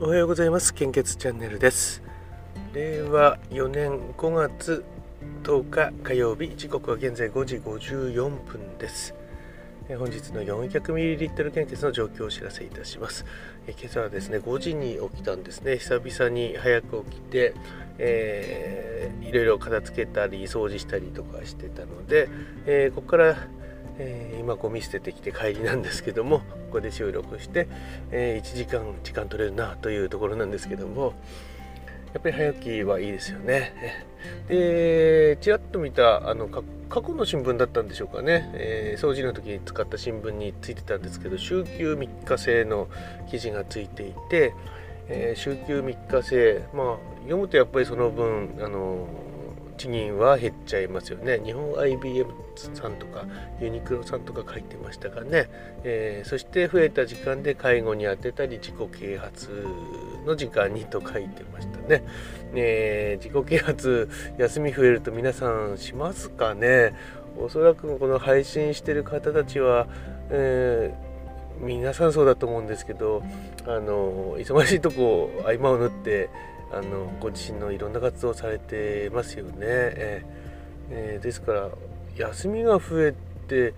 [0.00, 0.72] おはようございます。
[0.74, 2.04] 献血チャンネルです。
[2.72, 4.84] 令和4年5月
[5.42, 9.12] 10日火曜日時刻は現在5時54分です。
[9.88, 13.26] 本日の 400ml 献血の状況をお知らせいたします。
[13.66, 15.78] 今朝はですね5時に起きたんですね。
[15.78, 17.54] 久々に早く起きて、
[17.98, 22.28] えー、いろいろ片付けたり掃除したりとかしてたので、
[22.66, 23.36] えー、ここから
[23.98, 27.68] えー、今ゴミ捨ててきて帰りなんですけどもここで収録して、
[28.10, 31.14] えー、1時間時間取れるなというところなんですけども
[32.14, 34.06] やっぱり早起きはいいですよね。
[34.48, 42.88] でちらっと見たあの過去の新聞だったんでしょうかね、えー、掃除の時に使った新聞についてたんですけど週休3日制の
[43.30, 44.54] 記事がついていて、
[45.08, 49.06] え、週休3日制まあ読むとやっぱりその分あの
[49.78, 51.40] 賃金は減っちゃいますよね。
[51.42, 52.30] 日本 IBM
[52.74, 53.24] さんとか
[53.60, 55.48] ユニクロさんとか書いてましたがね、
[55.84, 59.64] えー、そして増えた時間で介護に充てたり自己啓発
[60.26, 62.02] の時間にと書いてましたね、
[62.54, 66.94] えー、自己啓発休み増えると皆さんしますかね。
[67.40, 69.86] おそらくこの配信してる方たちは、
[70.30, 73.22] えー、皆さんそうだと思うんですけど
[73.64, 76.30] あの忙しいとこ合間を縫って
[76.72, 79.54] あのご自身のいろんな活動をされてますよね。
[79.60, 80.24] え
[80.90, 81.68] えー、ですから
[82.16, 83.14] 休みが増え
[83.46, 83.74] て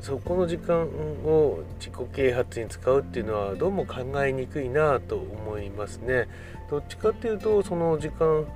[0.00, 6.28] そこの時間を自己啓発に使うっていうのはどうも考えにくいなと思いますね。
[6.68, 8.46] どっちかっていうとその時間う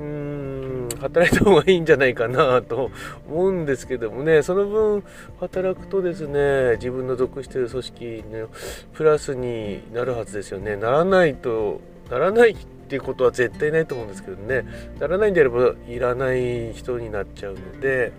[0.00, 2.90] ーん働いた方がいいんじゃないかなと
[3.28, 5.02] 思うんですけどもねその分
[5.40, 8.48] 働くとですね自分の属している組織の
[8.92, 10.76] プラスになるはずですよね。
[10.76, 12.54] ならないとならない
[12.92, 14.66] っていうことは絶対ないと思うんですけどね。
[15.00, 18.12] ならないんであればいらない人になっちゃうので、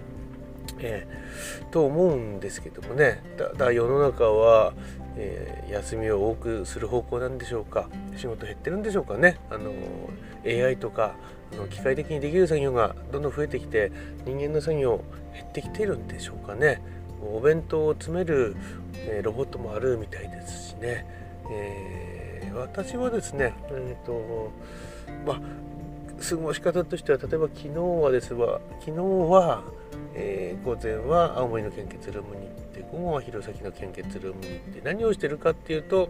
[0.79, 3.21] えー、と思うんですけどもね。
[3.37, 4.73] だだ世の中は、
[5.15, 7.87] えー、休みを多くする方向なんでしょうか。
[8.17, 9.37] 仕事減ってるんでしょうかね。
[9.51, 9.73] あの
[10.43, 11.17] AI とか
[11.53, 13.91] あの機械的にできる作業がどんどん増えてきて
[14.25, 15.03] 人間の作業
[15.35, 16.81] 減ってきてるんでしょうかね。
[17.21, 18.55] お弁当を詰める、
[18.95, 21.05] えー、ロボットもあるみたいですしね、
[21.51, 22.22] えー
[22.55, 24.51] 私はですね、えーと
[25.25, 25.39] まあ、
[26.21, 29.63] 過ごし方としては例えば昨日はですが昨日は、
[30.15, 36.09] えー、午前は青森の献血ルームに行って午後は弘前の献血ルームに行って何をしてるかっていうと、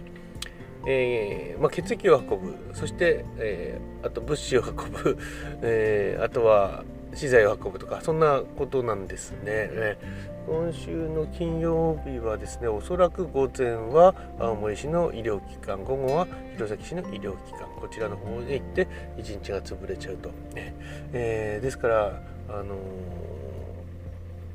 [0.88, 5.18] えー、まあ、血液を運ぶそして、えー、あと物資を運ぶ、
[5.64, 6.84] えあとは
[7.16, 9.40] 資材を運ぶとかそんなことなんですね。
[9.48, 9.98] え
[10.46, 17.70] 今週の金曜日はですねおそらく午前は青森市の医療機関午後は弘前市の医療機関。
[17.80, 18.88] こちらの方に行って
[19.18, 20.74] 一日が潰れちゃうと、ね。
[21.14, 22.68] えー、ですからあのー、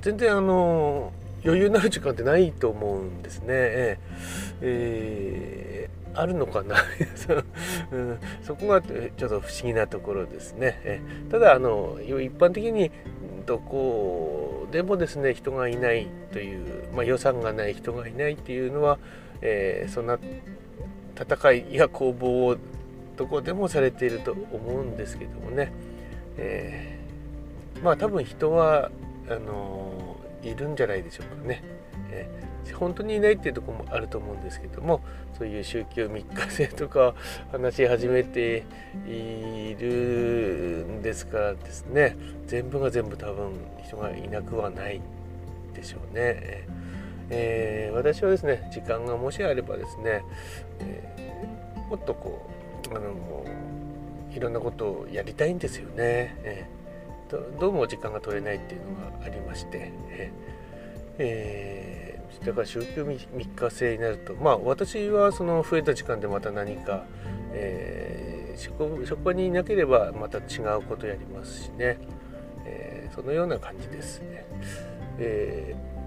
[0.02, 3.46] 全然あのー、余裕のある時間ってないと思うんですね。
[3.48, 6.76] えーえー、あるのかな？
[7.92, 10.80] うん、そこがちょっと不思議なところですね。
[10.84, 11.00] え
[11.30, 12.90] ただあの一般的に
[13.46, 18.98] どこでもですね人がいないという、まあ、予算がない人がいないっていうのは、
[19.40, 20.18] えー、そんな
[21.18, 22.56] 戦いや攻防を
[23.16, 25.72] どこでもされていると思うんですけどもね、
[26.36, 28.90] えー、まあ多分人は
[29.28, 31.62] あのいるんじゃないでしょうかね。
[32.10, 35.00] えー本当にいないっていうとこもあると思うんですけども
[35.36, 37.14] そういう週休3日制とか
[37.52, 38.64] 話し始めて
[39.06, 43.52] いるんですからですね全部が全部多分
[43.84, 45.00] 人がいなくはない
[45.74, 46.66] でしょうね。
[47.30, 50.22] えー、私はですね時間がもしあればですね、
[50.80, 52.48] えー、もっとこ
[52.90, 53.44] うあの
[54.32, 59.92] いろんなことをやりたいんですよね、えー、どうも時間が取れないっていうのがありまして、
[61.18, 61.77] えー
[62.44, 67.04] だから週休3日制になるとまあ私はその増えた時間でまた何か、
[67.52, 71.98] えー、職場にいなければまた違うことやりますしね、
[72.64, 74.44] えー、そのような感じですね。
[75.18, 75.98] えー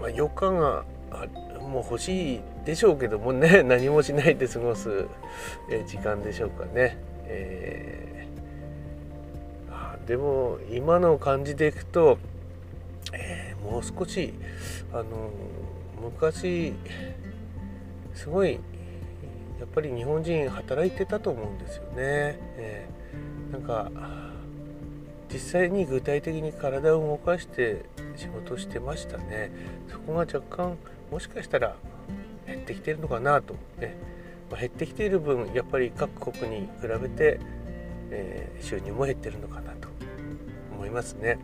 [0.00, 0.84] まあ、余暇が
[1.60, 5.06] もう欲しいでしょうけどもね 何もしないで過ごす、
[5.86, 6.96] 時間でしょうかね。
[7.26, 12.18] えー、でも今の感じでいくと、
[13.12, 13.39] えー、
[13.70, 14.34] もう少し
[14.92, 15.30] あの
[16.02, 16.74] 昔
[18.14, 21.94] すごいやっぱり日本人働いてたと思うんですよね。
[21.96, 23.90] えー、なんか
[25.32, 27.84] 実際に具体的に体を動かして
[28.16, 29.52] 仕事してましたね。
[29.88, 30.76] そこが若干
[31.12, 31.76] もしかしたら
[32.46, 33.96] 減ってきてるのかなと、ね
[34.50, 37.38] まあ、減ってきている分やっぱり各国に比べて、
[38.10, 39.88] えー、収入も減ってるのかなと
[40.72, 41.38] 思いますね。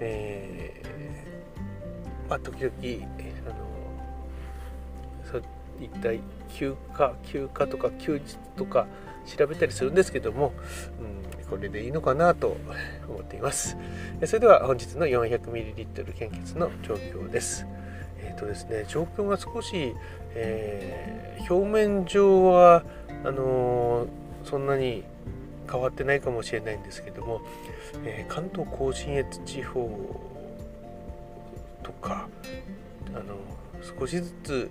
[0.00, 0.88] えー
[2.28, 2.72] まあ、時々
[3.46, 3.56] あの
[5.24, 5.42] そう
[5.80, 8.86] 一体休暇休暇とか休日とか
[9.24, 10.52] 調べたりするんですけども、
[11.00, 12.56] うん、これでいいのかなと
[13.08, 13.76] 思っています。
[14.24, 17.66] それでは本日の 400ml 献血の状況です。
[18.20, 19.94] えっ、ー、とですね状況が少し、
[20.34, 22.84] えー、表面上は
[23.24, 24.08] あのー、
[24.44, 25.04] そんなに
[25.70, 27.40] 変わってないかもしれないんですけども、
[28.04, 29.88] えー、関東甲信越地方
[31.82, 32.28] とか
[33.14, 33.36] あの
[33.98, 34.70] 少しずつ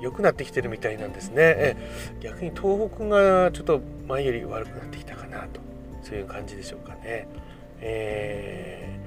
[0.00, 1.76] 良くなってきてるみたいなんですね、え
[2.20, 5.60] 逆に東北がちょっと前より悪くなってきたかなと
[6.02, 7.26] そういう感じでしょうかね、
[7.80, 9.00] え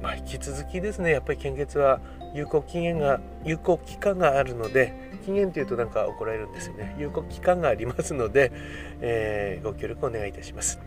[0.00, 2.00] ー、まあ、引き続きですねやっぱり献血は
[2.34, 6.94] 有効期限が有効期間があるので期限というとなんか怒られるんですよね。
[6.98, 8.52] 有効期間がありますので、
[9.00, 10.80] えー、ご協力お願いいたします。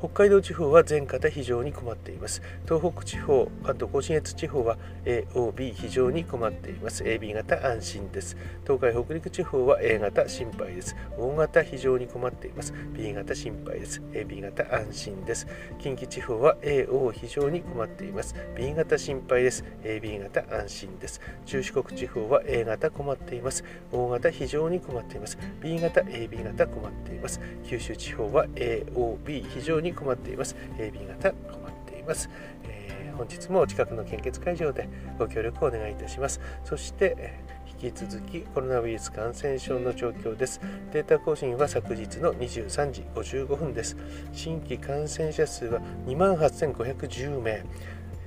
[0.00, 2.40] 北海道地方は全方非常に困っています。
[2.64, 7.04] 東北地方関東甲信越地方は AOB 非常に困っています。
[7.04, 8.34] AB 型安心です。
[8.62, 10.96] 東海北陸地方は A 型心配です。
[11.18, 12.72] O 型非常に困っています。
[12.94, 14.00] B 型心配です。
[14.12, 15.46] AB 型安心です。
[15.78, 18.34] 近畿地方は AO 非常に困っています。
[18.56, 19.66] B 型心配です。
[19.84, 21.20] AB 型安心です。
[21.44, 23.64] 中四国地方は A 型困っています。
[23.92, 25.36] O 型非常に困っています。
[25.60, 27.38] B 型 AB 型困っています。
[27.66, 30.56] 九州地方は AOB 非常にに困っています。
[30.78, 32.30] AB 型困っています、
[32.64, 34.88] えー、本日もお近くの献血会場で
[35.18, 36.40] ご協力をお願いいたします。
[36.64, 37.34] そして、
[37.82, 40.60] 引き続きコロナウイルス感染症の状況です。
[40.92, 43.96] データ更新は昨日の23時55分です。
[44.32, 47.64] 新規感染者数は28,510名。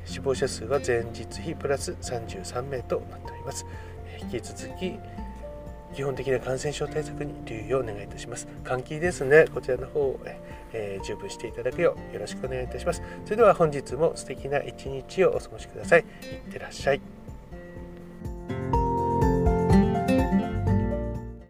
[0.05, 3.65] 死亡者数は前日比プラス33名となっております。
[4.21, 4.97] 引き続き
[5.93, 8.47] 基本的な感染症対策に留意をお願いいたします。
[8.63, 10.19] 換気ですね、こちらの方、
[10.73, 13.01] えー、十分していただくようよろしくお願いいたします。
[13.25, 16.01] それでは本日も素敵な一日をお過ごしください。
[16.01, 16.03] い
[16.49, 17.22] ってらっしゃい。